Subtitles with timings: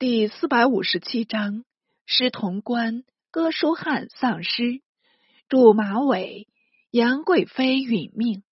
[0.00, 1.64] 第四百五十七章：
[2.06, 4.80] 师潼关，哥舒翰丧师，
[5.48, 6.46] 驻马尾，
[6.92, 8.44] 杨贵妃殒命。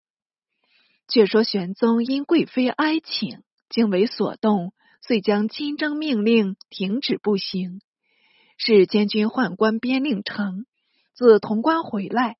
[1.06, 4.72] 却说玄宗因贵妃哀请，惊为所动，
[5.02, 7.82] 遂将亲征命令停止不行。
[8.56, 10.64] 是监军宦官边令成
[11.12, 12.38] 自潼关回来，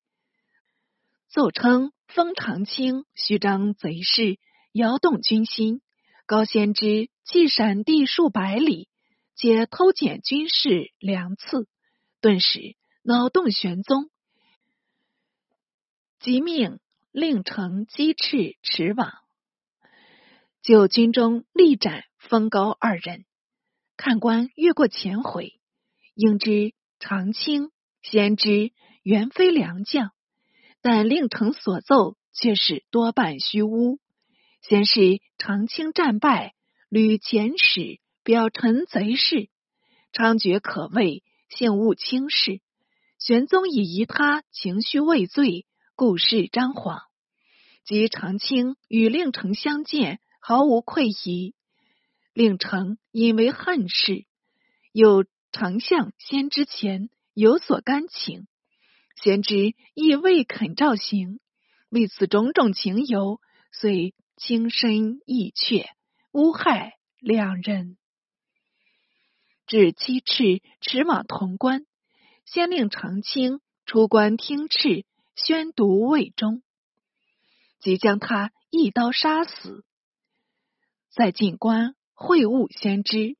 [1.29, 4.39] 奏称封长清虚张贼势，
[4.71, 5.83] 摇动军心。
[6.25, 8.89] 高仙芝弃闪地数百里。
[9.35, 11.67] 皆偷捡军士粮次，
[12.21, 14.09] 顿时恼动玄宗，
[16.21, 16.79] 即命
[17.11, 19.11] 令丞击斥驰往，
[20.61, 23.25] 就军中力斩封高二人。
[23.97, 25.59] 看官越过前回，
[26.13, 28.71] 应知长清先知
[29.03, 30.11] 原非良将，
[30.81, 33.99] 但令丞所奏却是多半虚诬。
[34.61, 36.55] 先是长清战败，
[36.87, 37.99] 屡遣使。
[38.25, 39.49] 表陈贼事，
[40.11, 42.59] 猖獗可畏，性务轻视。
[43.19, 47.03] 玄宗以疑他情绪未醉，故事张谎。
[47.83, 51.53] 及长清与令丞相见，毫无愧疑。
[52.33, 54.25] 令丞因为恨事，
[54.91, 58.47] 有丞相先知前有所干请，
[59.21, 61.39] 先知亦未肯照行。
[61.89, 63.39] 为此种种情由，
[63.71, 65.85] 遂轻身意却，
[66.31, 67.97] 诬害两人。
[69.67, 71.85] 至七赤驰往潼关，
[72.45, 76.61] 先令长清出关听敕，宣读魏忠，
[77.79, 79.83] 即将他一刀杀死。
[81.09, 83.37] 在进关会晤先知，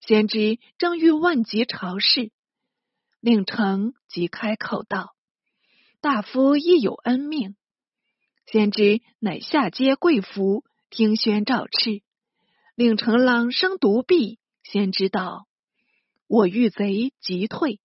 [0.00, 2.32] 先知正欲问及朝事，
[3.20, 5.14] 令丞即开口道
[6.00, 7.54] ：“大夫亦有恩命。”
[8.46, 12.02] 先知乃下阶跪服，听宣诏敕，
[12.74, 15.46] 令丞朗声读毕，先知道。
[16.30, 17.80] 我遇贼即退，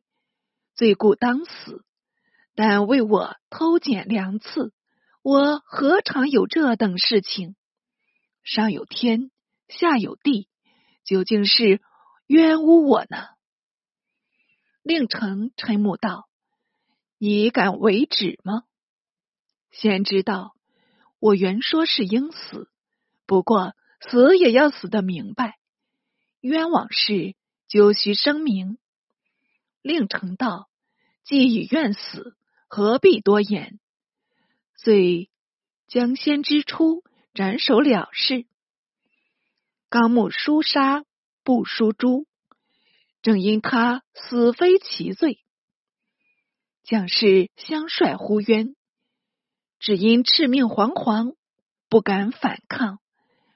[0.76, 1.84] 罪故当死。
[2.54, 4.72] 但为我偷捡粮次，
[5.23, 7.55] 我何尝有这等事情？
[8.44, 9.32] 上有天，
[9.67, 10.48] 下有地，
[11.04, 11.82] 究竟是
[12.28, 13.30] 冤污我呢？
[14.84, 16.30] 令丞沉目道
[17.17, 18.61] ：“你敢为止吗？”
[19.73, 20.55] 先知道
[21.17, 22.70] ：“我原说是应死，
[23.26, 25.58] 不过死也要死的明白，
[26.42, 27.34] 冤枉事。”
[27.67, 28.77] 就须声明，
[29.81, 30.70] 令成道
[31.26, 32.36] ：“既已愿死，
[32.67, 33.80] 何必多言？”
[34.77, 35.30] 遂
[35.87, 38.45] 将先之初斩首了事。
[39.89, 41.05] 纲目书杀
[41.43, 42.25] 不书诛，
[43.21, 45.39] 正因他死非其罪。
[46.83, 48.75] 将士相率呼冤，
[49.80, 51.36] 只因敕命惶惶，
[51.89, 52.99] 不敢反抗，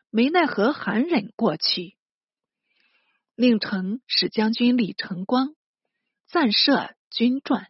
[0.10, 1.96] 没奈何，含忍过去。
[3.40, 5.56] 令丞使将军李承光
[6.28, 7.70] 暂设军传。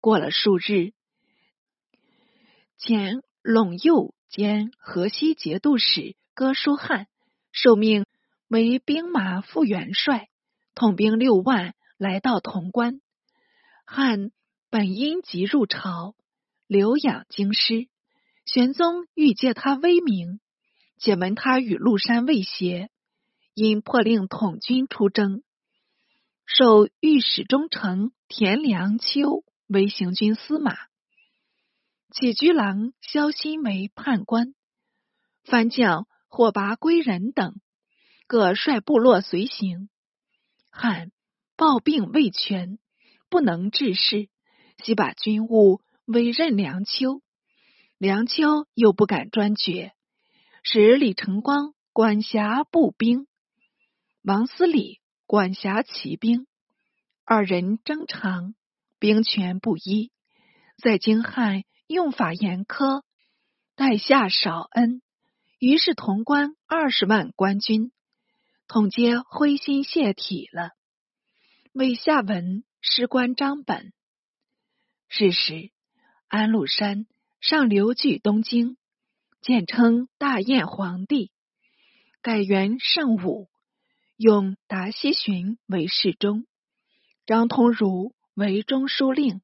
[0.00, 0.94] 过了数日，
[2.78, 7.08] 前陇右兼河西节度使哥舒翰
[7.52, 8.06] 受命
[8.48, 10.30] 为兵马副元帅，
[10.74, 13.02] 统兵六万，来到潼关。
[13.84, 14.30] 汉
[14.70, 16.14] 本因急入朝，
[16.66, 17.88] 留养京师。
[18.46, 20.40] 玄宗欲借他威名，
[20.96, 22.88] 且闻他与陆山未协。
[23.58, 25.42] 因破令统军出征，
[26.44, 30.76] 授御史中丞田良秋为行军司马，
[32.10, 34.54] 起居郎萧欣为判官，
[35.42, 37.58] 番将霍拔归仁等
[38.26, 39.88] 各率部落随行。
[40.68, 41.10] 汉
[41.56, 42.78] 暴病未全，
[43.30, 44.28] 不能治事，
[44.84, 47.22] 即把军务委任梁秋。
[47.96, 49.94] 梁秋又不敢专决，
[50.62, 53.26] 使李成光管辖步兵。
[54.26, 56.48] 王思礼管辖骑兵，
[57.24, 58.56] 二人争长，
[58.98, 60.10] 兵权不一。
[60.82, 63.04] 在京汉用法严苛，
[63.76, 65.00] 待下少恩，
[65.60, 67.92] 于是潼关二十万官军，
[68.66, 70.72] 统皆灰心泄体了。
[71.72, 73.92] 为下文师官张本。
[75.08, 75.70] 是时，
[76.26, 77.06] 安禄山
[77.40, 78.76] 上流据东京，
[79.40, 81.30] 简称大燕皇帝，
[82.22, 83.48] 改元圣武。
[84.16, 86.46] 用达西巡为侍中，
[87.26, 89.42] 张通儒为中书令，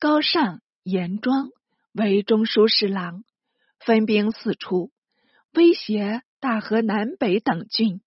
[0.00, 1.50] 高尚严庄
[1.92, 3.22] 为中书侍郎，
[3.78, 4.90] 分兵四处，
[5.52, 8.00] 威胁大河南北等郡。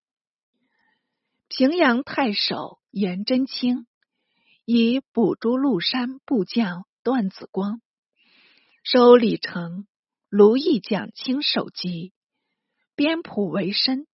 [1.48, 3.88] 平阳太守颜真卿
[4.66, 7.82] 以捕捉陆山部将段子光，
[8.84, 9.88] 收李成、
[10.28, 12.12] 卢义蒋清首级，
[12.98, 14.08] 编谱为身。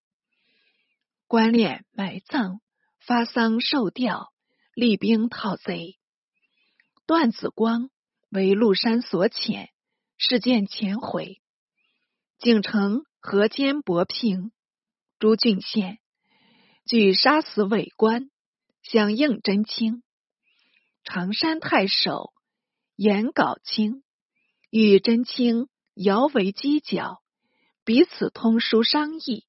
[1.33, 2.59] 官殓埋葬，
[2.99, 4.31] 发丧受吊，
[4.75, 5.97] 厉兵讨贼。
[7.07, 7.89] 段子光
[8.29, 9.69] 为陆山所遣，
[10.19, 11.41] 事件前回。
[12.37, 14.51] 景城河间博平，
[15.17, 15.97] 朱郡县，
[16.85, 18.29] 据杀死伪官，
[18.83, 20.03] 响应真卿。
[21.03, 22.31] 常山太守
[22.95, 24.03] 严杲清
[24.69, 27.23] 与真卿遥为犄角，
[27.83, 29.47] 彼此通书商议。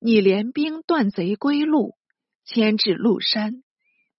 [0.00, 1.96] 拟联兵断贼归路，
[2.44, 3.64] 牵至鹿山，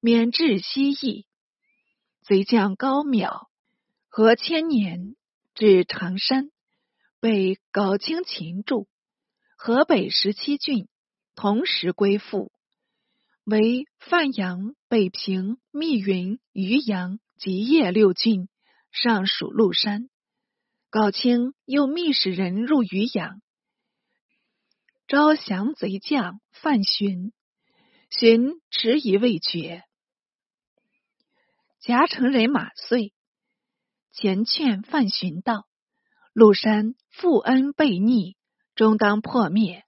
[0.02, 1.26] 免至西邑。
[2.22, 3.48] 贼将高邈
[4.10, 5.16] 和千年
[5.56, 6.52] 至常山，
[7.22, 8.88] 被高清擒住。
[9.56, 10.88] 河北十七郡
[11.34, 12.52] 同时归附，
[13.46, 18.50] 为范阳、北平、密云、渔阳、吉业六郡
[18.92, 20.10] 尚属鹿山。
[20.90, 23.42] 高清又密使人入渔阳。
[25.10, 27.34] 招降贼将范寻，
[28.12, 29.84] 寻迟疑未决。
[31.80, 33.12] 夹城人马遂
[34.12, 35.68] 前劝范寻道
[36.32, 38.38] ：“陆山负恩背逆，
[38.76, 39.84] 终当破灭。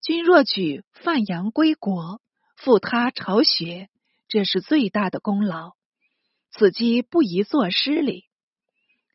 [0.00, 2.22] 君若举范阳归国，
[2.56, 3.90] 复他巢穴，
[4.28, 5.72] 这是最大的功劳。
[6.52, 8.26] 此机不宜作失礼。”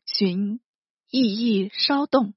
[0.04, 0.60] 寻
[1.08, 2.34] 意意稍动，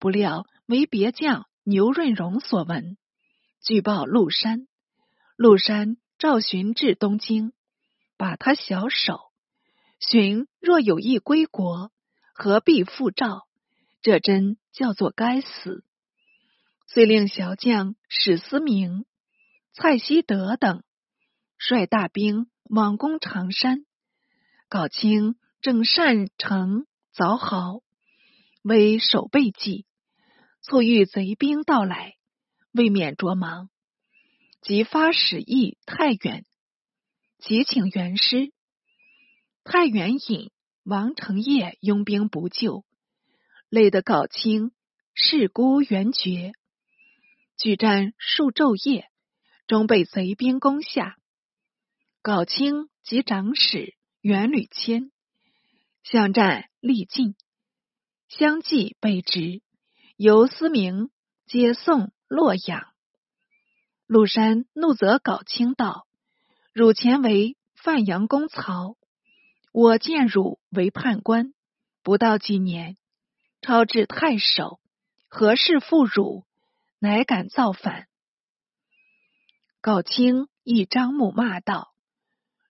[0.00, 1.46] 不料为别将。
[1.70, 2.98] 牛润荣所闻，
[3.62, 4.66] 据报陆山。
[5.36, 7.52] 陆山赵寻至东京，
[8.16, 9.20] 把他小手。
[10.00, 11.92] 寻若有意归国，
[12.34, 13.46] 何必复召？
[14.02, 15.84] 这真叫做该死。
[16.88, 19.04] 遂令小将史思明、
[19.72, 20.82] 蔡希德等
[21.56, 23.86] 率大兵往攻常山。
[24.68, 26.84] 高清正善城
[27.14, 27.84] 凿壕，
[28.62, 29.86] 为守备计。
[30.62, 32.16] 促遇贼兵到来，
[32.72, 33.70] 未免着忙，
[34.60, 36.44] 即发使役太原，
[37.38, 38.52] 即请援师。
[39.64, 40.50] 太原尹
[40.82, 42.84] 王承业拥兵不救，
[43.68, 44.72] 累得镐清
[45.14, 46.52] 势孤援绝，
[47.56, 49.10] 举战数昼夜，
[49.66, 51.16] 终被贼兵攻下。
[52.22, 55.10] 镐清及长史元吕谦
[56.02, 57.34] 相战力尽，
[58.28, 59.62] 相继被执。
[60.22, 61.08] 由思明
[61.46, 62.88] 接送洛阳，
[64.06, 66.06] 陆山怒责镐清道
[66.74, 68.98] ：“汝前为范阳公曹，
[69.72, 71.54] 我见汝为判官，
[72.02, 72.98] 不到几年，
[73.62, 74.78] 超至太守，
[75.26, 76.44] 何事负汝？
[76.98, 78.06] 乃敢造反？”
[79.80, 81.94] 镐清亦张目骂道：“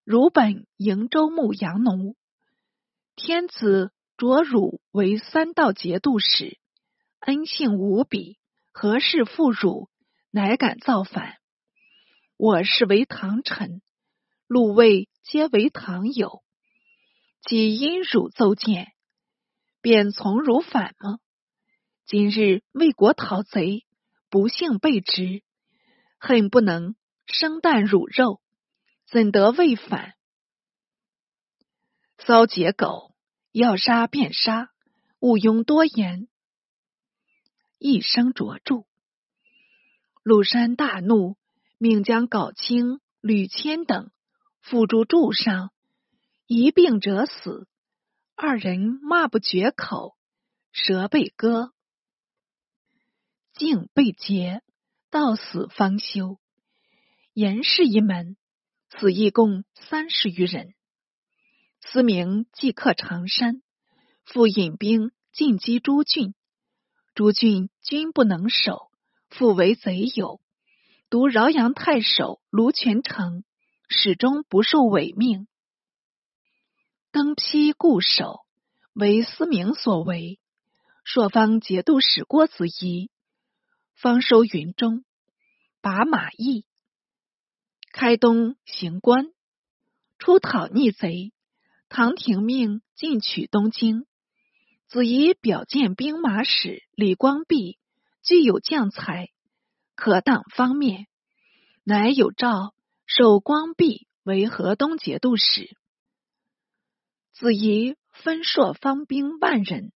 [0.06, 2.14] 汝本瀛州牧羊奴，
[3.16, 6.58] 天子擢汝为三道节度使。”
[7.20, 8.38] 恩信无比，
[8.72, 9.90] 何事负汝？
[10.30, 11.36] 乃敢造反？
[12.38, 13.82] 我是为唐臣，
[14.46, 16.42] 鲁卫皆为唐友，
[17.42, 18.86] 即因汝奏谏，
[19.82, 21.18] 便从汝反吗？
[22.06, 23.84] 今日为国讨贼，
[24.30, 25.42] 不幸被执，
[26.18, 26.96] 恨不能
[27.26, 28.40] 生啖汝肉，
[29.06, 30.14] 怎得未反？
[32.16, 33.14] 骚结狗，
[33.52, 34.70] 要杀便杀，
[35.18, 36.29] 勿庸多言。
[37.82, 38.84] 一声卓著，
[40.22, 41.38] 陆山大怒，
[41.78, 44.10] 命将镐清、吕谦等
[44.62, 45.72] 缚住柱上，
[46.46, 47.66] 一并折死。
[48.36, 50.14] 二人骂不绝口，
[50.72, 51.72] 舌被割，
[53.54, 54.62] 颈被截，
[55.08, 56.38] 到死方休。
[57.32, 58.36] 严氏一门
[58.90, 60.74] 死一共三十余人。
[61.80, 63.62] 思明即刻长山，
[64.26, 66.34] 复引兵进击诸郡。
[67.20, 68.90] 诸郡均不能守，
[69.28, 70.40] 复为贼友。
[71.10, 73.44] 独饶阳太守卢全成
[73.90, 75.46] 始终不受委命，
[77.12, 78.46] 登披固守，
[78.94, 80.40] 为思明所为。
[81.04, 83.10] 朔方节度使郭子仪
[83.94, 85.04] 方收云中，
[85.82, 86.64] 拔马邑，
[87.92, 89.26] 开东行关，
[90.18, 91.34] 出讨逆贼。
[91.90, 94.06] 唐廷命进取东京。
[94.90, 97.78] 子仪表见兵马使李光弼
[98.24, 99.30] 具有将才，
[99.94, 101.06] 可当方面，
[101.84, 102.74] 乃有诏
[103.06, 105.76] 授光弼为河东节度使。
[107.32, 109.92] 子仪分朔方兵万人，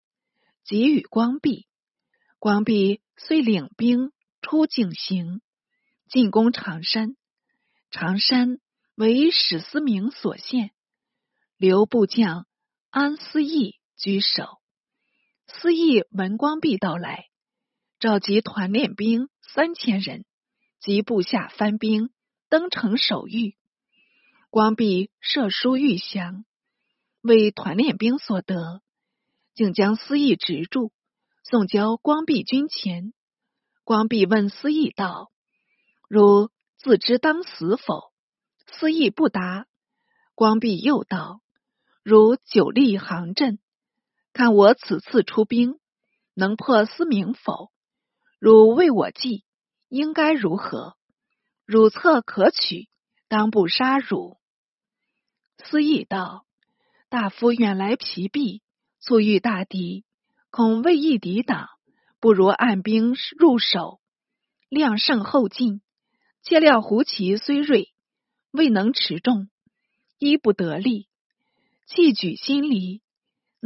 [0.64, 1.66] 给予光弼。
[2.38, 5.42] 光弼遂领兵出井行，
[6.08, 7.16] 进攻常山。
[7.90, 8.60] 常山
[8.94, 10.70] 为史思明所陷，
[11.56, 12.46] 留部将
[12.90, 14.60] 安思义居守。
[15.46, 17.26] 司义闻光弼到来，
[18.00, 20.24] 召集团练兵三千人，
[20.80, 22.10] 及部下番兵
[22.48, 23.54] 登城守御。
[24.48, 26.44] 光弼射书欲降，
[27.20, 28.80] 为团练兵所得，
[29.54, 30.92] 竟将司役执住，
[31.42, 33.12] 送交光弼军前。
[33.84, 35.30] 光弼问司役道
[36.08, 38.12] ：“如自知当死否？”
[38.66, 39.66] 司役不答。
[40.34, 41.42] 光弼又道
[42.02, 43.58] ：“如久立行阵，
[44.34, 45.78] 看我此次出兵，
[46.34, 47.70] 能破司明否？
[48.40, 49.44] 汝为我计，
[49.88, 50.96] 应该如何？
[51.64, 52.88] 汝策可取，
[53.28, 54.36] 当不杀汝。”
[55.64, 56.46] 思义道
[57.08, 58.60] ：“大夫远来疲弊，
[58.98, 60.04] 卒遇大敌，
[60.50, 61.68] 恐未易抵挡，
[62.18, 64.00] 不如按兵入手，
[64.68, 65.80] 量胜后进。
[66.42, 67.94] 切料胡骑虽锐，
[68.50, 69.48] 未能持重，
[70.18, 71.08] 一不得力，
[71.86, 73.00] 气举心离，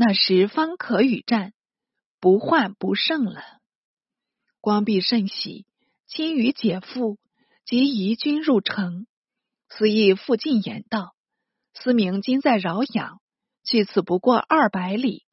[0.01, 1.55] 那时方可与战，
[2.21, 3.43] 不患不胜了。”
[4.63, 5.67] 光弼甚喜，
[6.07, 7.19] 亲与姐父
[7.65, 9.09] 及移军入城。
[9.69, 11.17] 司义复进言道。
[11.75, 13.21] 思明今在饶阳，
[13.65, 15.25] 去此不过二百里。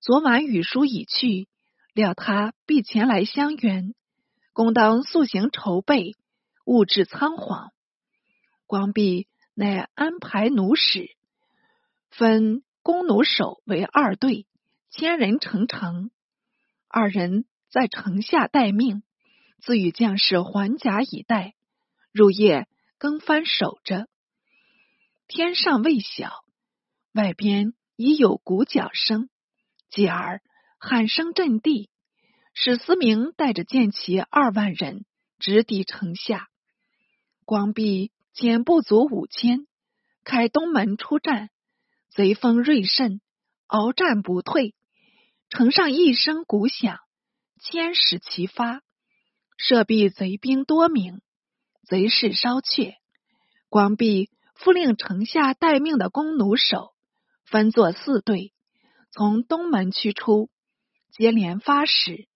[0.00, 1.48] 昨晚雨疏已去，
[1.92, 3.96] 料他必前来相援，
[4.52, 6.14] 公当速行筹备，
[6.64, 7.72] 勿致仓皇。
[8.66, 11.08] 光弼乃安排弩使，
[12.10, 14.46] 分弓弩手为二队，
[14.90, 16.10] 千人成城。
[16.86, 19.02] 二人在城下待命，
[19.62, 21.54] 自与将士还甲以待，
[22.12, 24.06] 入夜更帆守着。
[25.26, 26.44] 天上未晓，
[27.14, 29.30] 外边已有鼓角声，
[29.88, 30.42] 继而
[30.78, 31.88] 喊声震地。
[32.52, 35.06] 史思明带着剑骑二万人
[35.38, 36.50] 直抵城下，
[37.46, 39.66] 光弼减不足五千，
[40.22, 41.48] 开东门出战。
[42.14, 43.20] 贼锋锐甚，
[43.66, 44.74] 鏖战不退。
[45.50, 46.98] 城上一声鼓响，
[47.60, 48.82] 千矢齐发，
[49.56, 51.20] 射毙贼兵多名，
[51.82, 52.94] 贼势稍却。
[53.68, 54.30] 光弼。
[54.56, 56.94] 复令城下待命的弓弩手
[57.44, 58.52] 分作四队，
[59.10, 60.48] 从东门驱出，
[61.10, 62.28] 接连发矢，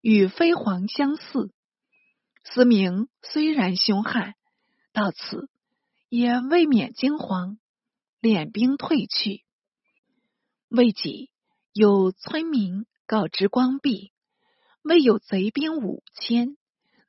[0.00, 1.54] 与飞黄相似。
[2.42, 4.34] 思明虽然凶悍，
[4.92, 5.48] 到此
[6.08, 7.56] 也未免惊慌，
[8.20, 9.44] 敛兵退去。
[10.68, 11.30] 未几，
[11.72, 14.12] 有村民告知光弼，
[14.82, 16.56] 未有贼兵五千，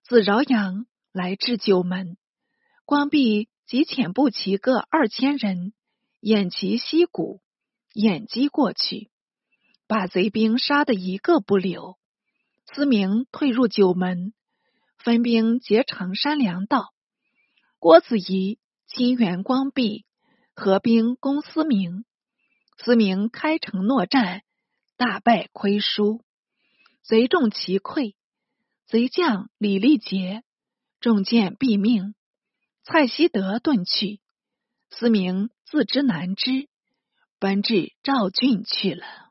[0.03, 2.17] 自饶阳来至九门。
[2.85, 3.49] 光弼。
[3.67, 5.71] 即遣步骑各二千人，
[6.19, 7.39] 掩其溪谷，
[7.93, 9.09] 掩击过去，
[9.87, 11.97] 把贼兵杀得一个不留。
[12.65, 14.33] 思明退入九门，
[14.97, 16.93] 分兵截长山粮道。
[17.79, 20.03] 郭子仪亲援光弼，
[20.55, 22.05] 合兵攻思明。
[22.77, 24.43] 思明开城诺战，
[24.98, 26.24] 大败亏输，
[27.01, 28.15] 贼众齐溃。
[28.88, 30.43] 贼将李立杰
[31.00, 32.13] 中箭毙命。
[32.84, 34.20] 蔡希德遁去，
[34.89, 36.67] 思明自知难知，
[37.39, 39.30] 奔至赵郡去了。